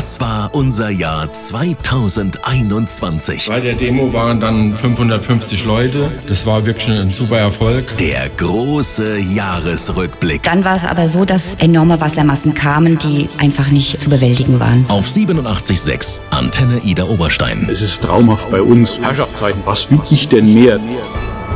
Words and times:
Das 0.00 0.18
war 0.18 0.48
unser 0.54 0.88
Jahr 0.88 1.30
2021. 1.30 3.48
Bei 3.48 3.60
der 3.60 3.74
Demo 3.74 4.10
waren 4.14 4.40
dann 4.40 4.74
550 4.74 5.66
Leute. 5.66 6.10
Das 6.26 6.46
war 6.46 6.64
wirklich 6.64 6.88
ein 6.88 7.12
super 7.12 7.36
Erfolg. 7.36 7.98
Der 7.98 8.30
große 8.30 9.18
Jahresrückblick. 9.18 10.42
Dann 10.42 10.64
war 10.64 10.76
es 10.76 10.84
aber 10.84 11.10
so, 11.10 11.26
dass 11.26 11.42
enorme 11.58 12.00
Wassermassen 12.00 12.54
kamen, 12.54 12.98
die 12.98 13.28
einfach 13.36 13.68
nicht 13.68 14.00
zu 14.00 14.08
bewältigen 14.08 14.58
waren. 14.58 14.86
Auf 14.88 15.06
87.6 15.06 16.22
Antenne 16.30 16.78
Ida 16.78 17.04
Oberstein. 17.04 17.68
Es 17.70 17.82
ist 17.82 18.02
traumhaft 18.02 18.50
bei 18.50 18.62
uns. 18.62 18.98
Herrschaftszeiten, 19.02 19.60
was 19.66 19.90
will 19.90 20.00
ich 20.10 20.30
denn 20.30 20.54
mehr? 20.54 20.80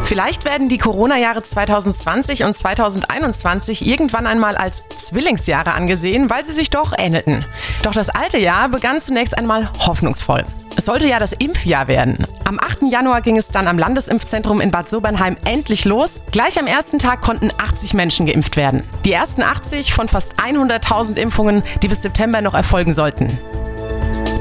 Vielleicht 0.05 0.45
werden 0.45 0.69
die 0.69 0.77
Corona-Jahre 0.77 1.43
2020 1.43 2.45
und 2.45 2.57
2021 2.57 3.87
irgendwann 3.87 4.27
einmal 4.27 4.55
als 4.55 4.85
Zwillingsjahre 4.89 5.73
angesehen, 5.73 6.29
weil 6.29 6.45
sie 6.45 6.53
sich 6.53 6.69
doch 6.69 6.93
ähnelten. 6.97 7.47
Doch 7.83 7.93
das 7.93 8.11
alte 8.11 8.39
Jahr 8.39 8.69
begann 8.69 9.01
zunächst 9.01 9.37
einmal 9.37 9.71
hoffnungsvoll. 9.87 10.45
Es 10.77 10.85
sollte 10.85 11.09
ja 11.09 11.19
das 11.19 11.33
Impfjahr 11.33 11.89
werden. 11.89 12.27
Am 12.45 12.59
8. 12.59 12.91
Januar 12.91 13.23
ging 13.23 13.39
es 13.39 13.49
dann 13.49 13.67
am 13.67 13.79
Landesimpfzentrum 13.79 14.61
in 14.61 14.71
Bad 14.71 14.91
Sobernheim 14.91 15.39
endlich 15.47 15.87
los. 15.87 16.21
Gleich 16.33 16.59
am 16.59 16.67
ersten 16.67 16.99
Tag 16.99 17.23
konnten 17.23 17.51
80 17.57 17.95
Menschen 17.95 18.27
geimpft 18.27 18.57
werden. 18.57 18.83
Die 19.07 19.13
ersten 19.13 19.43
80 19.43 19.95
von 19.95 20.09
fast 20.09 20.37
100.000 20.37 21.17
Impfungen, 21.17 21.63
die 21.83 21.89
bis 21.89 22.03
September 22.03 22.43
noch 22.43 22.55
erfolgen 22.55 22.93
sollten. 22.93 23.39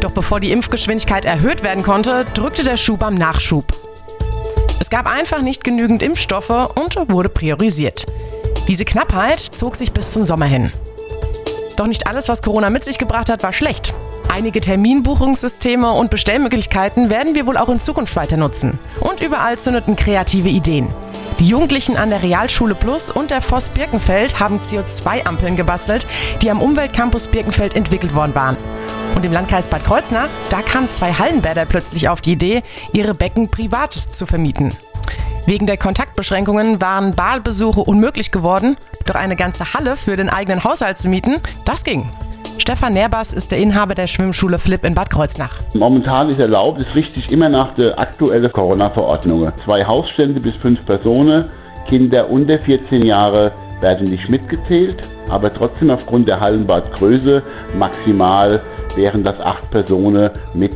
Doch 0.02 0.12
bevor 0.12 0.42
die 0.42 0.52
Impfgeschwindigkeit 0.52 1.24
erhöht 1.24 1.64
werden 1.64 1.84
konnte, 1.84 2.26
drückte 2.34 2.66
der 2.66 2.76
Schuh 2.76 2.98
beim 2.98 3.16
Nachschub. 3.16 3.83
Gab 4.94 5.08
einfach 5.08 5.42
nicht 5.42 5.64
genügend 5.64 6.04
Impfstoffe 6.04 6.52
und 6.52 6.96
wurde 7.10 7.28
priorisiert. 7.28 8.06
Diese 8.68 8.86
Knappheit 8.86 9.40
zog 9.40 9.76
sich 9.76 9.92
bis 9.92 10.12
zum 10.12 10.24
Sommer 10.24 10.46
hin. 10.46 10.72
Doch 11.78 11.88
nicht 11.88 12.06
alles, 12.06 12.30
was 12.30 12.44
Corona 12.44 12.70
mit 12.70 12.84
sich 12.84 13.00
gebracht 13.00 13.28
hat, 13.28 13.42
war 13.42 13.54
schlecht. 13.54 13.92
Einige 14.32 14.60
Terminbuchungssysteme 14.60 15.92
und 15.92 16.12
Bestellmöglichkeiten 16.12 17.10
werden 17.10 17.34
wir 17.34 17.48
wohl 17.48 17.58
auch 17.58 17.70
in 17.70 17.80
Zukunft 17.80 18.16
weiter 18.16 18.38
nutzen. 18.38 18.78
Und 19.00 19.24
überall 19.24 19.58
zündeten 19.58 19.96
kreative 19.96 20.50
Ideen. 20.50 20.88
Die 21.44 21.50
Jugendlichen 21.50 21.98
an 21.98 22.10
der 22.10 22.24
Realschule 22.24 22.74
Plus 22.74 23.10
und 23.10 23.30
der 23.30 23.42
Voss 23.42 23.68
Birkenfeld 23.68 24.40
haben 24.40 24.62
CO2-Ampeln 24.62 25.58
gebastelt, 25.58 26.08
die 26.42 26.50
am 26.50 26.62
Umweltcampus 26.62 27.28
Birkenfeld 27.28 27.76
entwickelt 27.76 28.16
worden 28.16 28.34
waren. 28.34 28.56
Und 29.14 29.26
im 29.26 29.34
Landkreis 29.34 29.68
Bad 29.68 29.84
Kreuznach, 29.84 30.30
da 30.50 30.62
kamen 30.62 30.90
zwei 30.90 31.12
Hallenbäder 31.12 31.66
plötzlich 31.66 32.08
auf 32.08 32.22
die 32.22 32.32
Idee, 32.32 32.64
ihre 32.94 33.14
Becken 33.14 33.50
privat 33.50 33.92
zu 33.92 34.26
vermieten. 34.26 34.74
Wegen 35.46 35.68
der 35.68 35.76
Kontaktbeschränkungen 35.76 36.80
waren 36.80 37.14
Badbesuche 37.14 37.82
unmöglich 37.82 38.32
geworden, 38.32 38.78
doch 39.06 39.16
eine 39.16 39.36
ganze 39.36 39.74
Halle 39.74 39.98
für 39.98 40.16
den 40.16 40.30
eigenen 40.30 40.64
Haushalt 40.64 40.98
zu 40.98 41.10
mieten, 41.10 41.42
das 41.66 41.84
ging. 41.84 42.10
Stefan 42.58 42.94
Nerbas 42.94 43.34
ist 43.34 43.52
der 43.52 43.58
Inhaber 43.60 43.96
der 43.96 44.08
Schwimmschule 44.08 44.60
Flip 44.60 44.84
in 44.86 44.94
Bad 44.94 45.10
Kreuznach. 45.10 45.62
Momentan 45.74 46.30
ist 46.30 46.40
erlaubt, 46.40 46.82
es 46.82 46.96
richtet 46.96 47.24
sich 47.24 47.32
immer 47.32 47.50
nach 47.50 47.74
der 47.76 47.98
aktuellen 48.00 48.52
Corona-Verordnung. 48.52 49.52
Zwei 49.64 49.84
Hausstände 49.84 50.40
bis 50.40 50.58
fünf 50.58 50.86
Personen, 50.86 51.50
Kinder 51.88 52.30
unter 52.30 52.60
14 52.60 53.06
Jahre 53.06 53.52
werden 53.82 54.06
nicht 54.10 54.30
mitgezählt, 54.30 55.08
aber 55.30 55.50
trotzdem 55.50 55.92
aufgrund 55.92 56.28
der 56.28 56.40
Hallenbadgröße 56.40 57.44
maximal 57.78 58.62
wären 58.96 59.24
das 59.24 59.42
acht 59.42 59.70
Personen 59.72 60.30
mit 60.54 60.76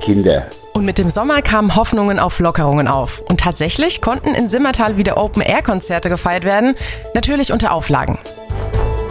Kindern. 0.00 0.44
Und 0.74 0.84
mit 0.84 0.98
dem 0.98 1.08
Sommer 1.08 1.40
kamen 1.40 1.76
Hoffnungen 1.76 2.18
auf 2.18 2.38
Lockerungen 2.40 2.88
auf. 2.88 3.22
Und 3.28 3.40
tatsächlich 3.40 4.00
konnten 4.00 4.34
in 4.34 4.50
Simmertal 4.50 4.96
wieder 4.96 5.16
Open-Air-Konzerte 5.16 6.08
gefeiert 6.08 6.44
werden, 6.44 6.74
natürlich 7.14 7.52
unter 7.52 7.72
Auflagen. 7.72 8.18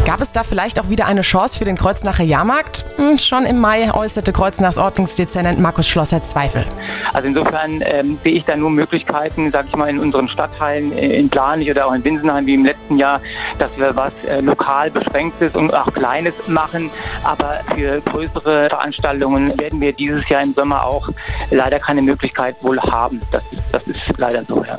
Gab 0.06 0.20
es 0.20 0.34
da 0.34 0.44
vielleicht 0.44 0.82
auch 0.82 0.90
wieder 0.90 1.06
eine 1.06 1.22
Chance 1.22 1.58
für 1.58 1.64
den 1.64 1.78
Kreuznacher 1.78 2.26
Jahrmarkt? 2.26 2.84
Hm, 2.98 3.18
schon 3.18 3.46
im 3.46 3.62
Mai 3.62 3.90
äußerte 3.94 4.34
Kreuznachs 4.34 4.78
Ordnungsdezernent 4.78 5.60
Markus 5.60 5.88
Schlosser 5.88 6.22
Zweifel. 6.22 6.66
Also 7.14 7.30
insofern 7.30 7.82
ähm, 7.86 8.18
sehe 8.22 8.34
ich 8.34 8.44
da 8.44 8.58
nur 8.58 8.70
Möglichkeiten, 8.70 9.50
sage 9.50 9.70
ich 9.70 9.76
mal, 9.78 9.90
in 9.90 10.00
unseren 10.00 10.28
Stadtteilen, 10.28 10.92
äh, 10.98 11.18
in 11.18 11.30
Planich 11.30 11.72
oder 11.72 11.88
auch 11.88 11.94
in 11.94 12.04
Winsenheim 12.04 12.46
wie 12.46 12.56
im 12.56 12.66
letzten 12.66 12.98
Jahr, 12.98 13.22
dass 13.60 13.78
wir 13.78 13.96
was 13.96 14.12
äh, 14.28 14.42
lokal 14.42 14.92
beschränktes 14.92 15.56
und 15.56 15.74
auch 15.74 15.94
kleines 15.94 16.36
machen. 16.48 16.92
Aber 17.24 17.62
für 17.74 18.02
größere 18.02 18.68
Veranstaltungen 18.70 19.58
werden 19.58 19.80
wir 19.80 19.94
dieses 19.94 20.28
Jahr 20.28 20.44
im 20.44 20.54
Sommer 20.54 20.86
auch 20.86 21.08
leider 21.50 21.80
keine 21.80 22.02
Möglichkeit 22.02 22.58
wohl 22.62 22.78
haben. 22.82 23.22
Das, 23.32 23.44
das 23.72 23.88
ist 23.88 24.02
leider 24.18 24.44
so, 24.44 24.66
ja. 24.66 24.76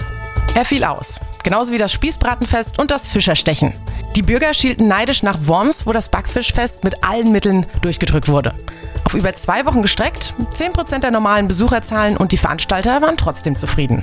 Er 0.55 0.67
fiel 0.67 0.85
aus. 0.85 1.19
Genauso 1.43 1.73
wie 1.73 1.79
das 1.79 1.93
Spießbratenfest 1.93 2.79
und 2.79 2.91
das 2.91 3.07
Fischerstechen. 3.07 3.73
Die 4.17 4.23
Bürger 4.23 4.55
schielten 4.55 4.87
neidisch 4.87 5.25
nach 5.25 5.39
Worms, 5.47 5.87
wo 5.87 5.93
das 5.93 6.09
Backfischfest 6.09 6.85
mit 6.85 7.03
allen 7.03 7.33
Mitteln 7.33 7.67
durchgedrückt 7.83 8.29
wurde. 8.29 8.55
Auf 9.05 9.15
über 9.15 9.35
zwei 9.35 9.67
Wochen 9.67 9.83
gestreckt, 9.83 10.35
10% 10.57 11.01
der 11.01 11.11
normalen 11.11 11.49
Besucherzahlen 11.49 12.17
und 12.17 12.31
die 12.31 12.37
Veranstalter 12.37 13.03
waren 13.03 13.17
trotzdem 13.17 13.57
zufrieden. 13.57 14.03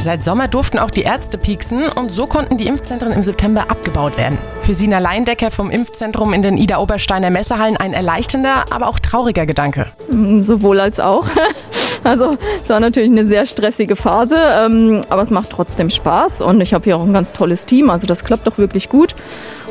Seit 0.00 0.24
Sommer 0.24 0.46
durften 0.46 0.78
auch 0.78 0.90
die 0.90 1.02
Ärzte 1.02 1.38
pieksen 1.38 1.88
und 1.88 2.12
so 2.12 2.26
konnten 2.26 2.56
die 2.56 2.68
Impfzentren 2.68 3.12
im 3.12 3.24
September 3.24 3.68
abgebaut 3.68 4.16
werden. 4.16 4.38
Für 4.62 4.74
Sina 4.74 4.98
Leindecker 4.98 5.50
vom 5.50 5.70
Impfzentrum 5.70 6.32
in 6.32 6.42
den 6.42 6.56
Ida-Obersteiner 6.56 7.30
Messehallen 7.30 7.76
ein 7.76 7.92
erleichternder, 7.92 8.66
aber 8.70 8.86
auch 8.86 9.00
trauriger 9.00 9.44
Gedanke. 9.44 9.86
Sowohl 10.08 10.78
als 10.80 11.00
auch. 11.00 11.26
Also 12.04 12.38
es 12.62 12.68
war 12.70 12.80
natürlich 12.80 13.10
eine 13.10 13.24
sehr 13.24 13.46
stressige 13.46 13.94
Phase, 13.94 14.36
ähm, 14.36 15.02
aber 15.10 15.22
es 15.22 15.30
macht 15.30 15.50
trotzdem 15.50 15.90
Spaß 15.90 16.40
und 16.40 16.60
ich 16.60 16.72
habe 16.72 16.84
hier 16.84 16.96
auch 16.96 17.04
ein 17.04 17.12
ganz 17.12 17.32
tolles 17.32 17.66
Team, 17.66 17.90
also 17.90 18.06
das 18.06 18.24
klappt 18.24 18.46
doch 18.46 18.58
wirklich 18.58 18.88
gut. 18.88 19.14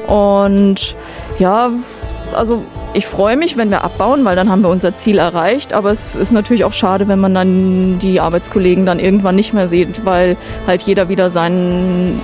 Und 0.08 0.96
ja, 1.40 1.72
also 2.36 2.64
ich 2.94 3.06
freue 3.06 3.38
mich, 3.38 3.58
wenn 3.58 3.70
wir 3.70 3.84
abbauen, 3.84 4.26
weil 4.26 4.36
dann 4.36 4.50
haben 4.50 4.62
wir 4.62 4.70
unser 4.70 4.96
Ziel 4.96 5.20
erreicht. 5.20 5.74
Aber 5.74 5.92
es 5.92 6.16
ist 6.16 6.32
natürlich 6.32 6.64
auch 6.64 6.74
schade, 6.74 7.08
wenn 7.08 7.20
man 7.20 7.34
dann 7.34 8.00
die 8.00 8.20
Arbeitskollegen 8.20 8.86
dann 8.86 9.00
irgendwann 9.00 9.36
nicht 9.36 9.54
mehr 9.54 9.68
sieht, 9.70 10.06
weil 10.06 10.38
halt 10.66 10.82
jeder 10.84 11.10
wieder 11.10 11.30
seinen 11.30 12.20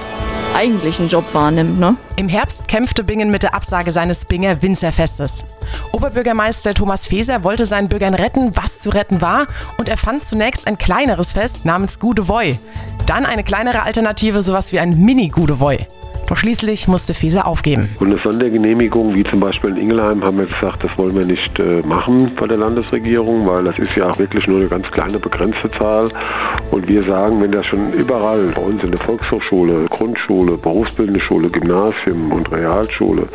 eigentlichen 0.56 1.10
Job 1.10 1.26
wahrnimmt. 1.34 1.80
Ne? 1.80 1.96
Im 2.16 2.30
Herbst 2.30 2.68
kämpfte 2.68 3.04
Bingen 3.04 3.30
mit 3.30 3.44
der 3.44 3.54
Absage 3.54 3.92
seines 3.92 4.26
Binger 4.26 4.62
Winzerfestes. 4.62 5.44
Oberbürgermeister 5.92 6.74
Thomas 6.74 7.06
Feser 7.06 7.44
wollte 7.44 7.66
seinen 7.66 7.90
Bürgern 7.90 8.14
retten, 8.14 8.56
was 8.56 8.80
zu 8.80 8.90
retten 8.90 9.22
war, 9.22 9.48
und 9.78 9.90
er 9.90 9.98
fand 9.98 10.26
zunächst 10.26 10.66
ein 10.66 10.78
kleineres 10.78 11.34
Fest 11.34 11.66
namens 11.66 12.00
Gude 12.00 12.30
Voi. 12.30 12.58
Dann 13.06 13.26
eine 13.26 13.44
kleinere 13.44 13.84
Alternative, 13.84 14.42
sowas 14.42 14.72
wie 14.72 14.80
ein 14.80 14.98
Mini-Gude 15.00 15.60
Voi. 15.60 15.88
Doch 16.28 16.38
schließlich 16.38 16.88
musste 16.88 17.14
Feser 17.14 17.48
aufgeben. 17.48 17.90
Und 18.00 18.12
eine 18.12 18.20
Sondergenehmigung, 18.20 19.16
wie 19.16 19.24
zum 19.24 19.40
Beispiel 19.40 19.72
in 19.72 19.78
Ingelheim, 19.78 20.24
haben 20.24 20.40
wir 20.40 20.48
gesagt, 20.48 20.84
das 20.84 20.98
wollen 20.98 21.16
wir 21.16 21.26
nicht 21.26 21.60
äh, 21.60 21.86
machen 21.86 22.34
bei 22.40 22.48
der 22.48 22.58
Landesregierung, 22.58 23.48
weil 23.48 23.64
das 23.64 23.78
ist 23.78 23.96
ja 23.96 24.10
auch 24.10 24.18
wirklich 24.18 24.46
nur 24.48 24.60
eine 24.60 24.68
ganz 24.68 24.90
kleine 24.92 25.20
begrenzte 25.20 25.70
Zahl. 25.72 26.10
Und 26.72 26.88
wir 26.88 27.04
sagen, 27.04 27.42
wenn 27.42 27.52
das 27.52 27.66
schon 27.68 27.94
überall 27.94 28.48
bei 28.56 28.62
uns 28.62 28.84
in 28.84 28.92
der 28.92 29.00
Volkshochschule, 29.00 29.86
Grundschule, 29.90 30.58
berufsbildende 30.58 31.24
Schule, 31.26 31.50
Gymnasium 31.50 32.32
und 32.32 32.52
Realschule 32.52 33.28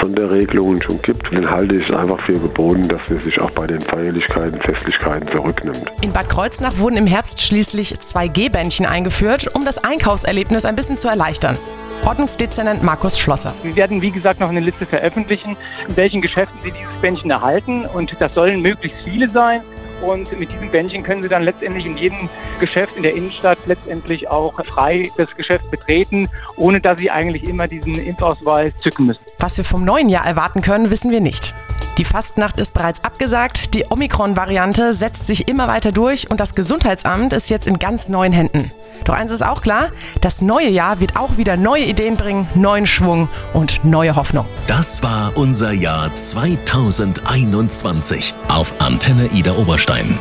Sonderregelungen 0.00 0.80
schon 0.82 1.00
gibt, 1.02 1.32
dann 1.32 1.50
halte 1.50 1.74
ich 1.74 1.88
es 1.88 1.94
einfach 1.94 2.22
für 2.24 2.34
geboten, 2.34 2.86
dass 2.88 3.00
wir 3.08 3.20
sich 3.20 3.40
auch 3.40 3.50
bei 3.50 3.66
den 3.66 3.80
Feierlichkeiten, 3.80 4.60
Festlichkeiten 4.62 5.28
zurücknimmt. 5.28 5.82
In 6.02 6.12
Bad 6.12 6.28
Kreuznach 6.28 6.78
wurden 6.78 6.96
im 6.96 7.06
Herbst 7.06 7.42
schließlich 7.42 7.98
zwei 8.00 8.28
G-Bändchen 8.28 8.86
eingeführt, 8.86 9.48
um 9.54 9.64
das 9.64 9.78
Einkaufserlebnis 9.82 10.64
ein 10.64 10.76
bisschen 10.76 10.96
zu 10.96 11.08
erleichtern. 11.08 11.58
Ordnungsdezernent 12.04 12.82
Markus 12.82 13.18
Schlosser. 13.18 13.54
Wir 13.62 13.76
werden, 13.76 14.02
wie 14.02 14.10
gesagt, 14.10 14.40
noch 14.40 14.48
eine 14.48 14.60
Liste 14.60 14.86
veröffentlichen, 14.86 15.56
in 15.88 15.96
welchen 15.96 16.22
Geschäften 16.22 16.58
Sie 16.62 16.70
dieses 16.70 16.94
Bändchen 17.00 17.30
erhalten. 17.30 17.84
Und 17.84 18.14
das 18.18 18.34
sollen 18.34 18.62
möglichst 18.62 18.98
viele 19.04 19.28
sein. 19.28 19.62
Und 20.00 20.38
mit 20.38 20.50
diesem 20.52 20.70
Bändchen 20.70 21.02
können 21.02 21.22
Sie 21.22 21.28
dann 21.28 21.42
letztendlich 21.42 21.84
in 21.84 21.96
jedem 21.96 22.28
Geschäft 22.60 22.96
in 22.96 23.02
der 23.02 23.14
Innenstadt 23.14 23.58
letztendlich 23.66 24.28
auch 24.28 24.54
frei 24.64 25.10
das 25.16 25.34
Geschäft 25.34 25.70
betreten, 25.70 26.28
ohne 26.56 26.80
dass 26.80 26.98
Sie 26.98 27.10
eigentlich 27.10 27.44
immer 27.44 27.66
diesen 27.66 27.94
Impfausweis 27.94 28.72
zücken 28.78 29.06
müssen. 29.06 29.24
Was 29.38 29.56
wir 29.56 29.64
vom 29.64 29.84
neuen 29.84 30.08
Jahr 30.08 30.26
erwarten 30.26 30.62
können, 30.62 30.90
wissen 30.90 31.10
wir 31.10 31.20
nicht. 31.20 31.54
Die 31.98 32.04
Fastnacht 32.04 32.60
ist 32.60 32.74
bereits 32.74 33.02
abgesagt, 33.02 33.74
die 33.74 33.86
Omikron-Variante 33.90 34.94
setzt 34.94 35.26
sich 35.26 35.48
immer 35.48 35.66
weiter 35.66 35.90
durch 35.90 36.30
und 36.30 36.38
das 36.38 36.54
Gesundheitsamt 36.54 37.32
ist 37.32 37.50
jetzt 37.50 37.66
in 37.66 37.80
ganz 37.80 38.08
neuen 38.08 38.32
Händen. 38.32 38.70
Doch 39.04 39.14
eins 39.14 39.32
ist 39.32 39.44
auch 39.44 39.62
klar, 39.62 39.90
das 40.20 40.40
neue 40.40 40.68
Jahr 40.68 41.00
wird 41.00 41.16
auch 41.16 41.38
wieder 41.38 41.56
neue 41.56 41.82
Ideen 41.82 42.16
bringen, 42.16 42.48
neuen 42.54 42.86
Schwung 42.86 43.28
und 43.52 43.84
neue 43.84 44.14
Hoffnung. 44.14 44.46
Das 44.68 45.02
war 45.02 45.32
unser 45.34 45.72
Jahr 45.72 46.14
2021 46.14 48.32
auf 48.46 48.80
Antenne 48.80 49.26
Ida 49.32 49.56
Oberstein. 49.56 50.20